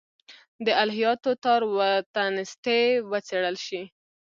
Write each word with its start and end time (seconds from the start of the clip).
د 0.65 0.67
الهیاتو 0.83 1.31
تار 1.43 1.61
و 1.65 1.79
تنستې 2.15 2.81
وڅېړل 3.11 3.55
شي. 3.65 3.81